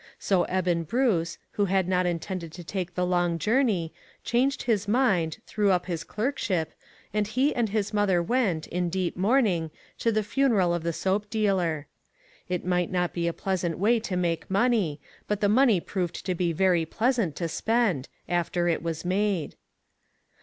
[0.17, 3.93] So Eben Bruce, who had not intended to take the long journey,
[4.23, 6.73] changed his mind, threw up his clerkship,
[7.13, 9.69] and he and his mother went, in deep mourning,
[9.99, 11.85] to the funeral of the soap dealer.
[12.49, 16.33] It might not be a pleasant way to make money, but the money proved to
[16.33, 19.55] be very pleasant to spend, after it was made.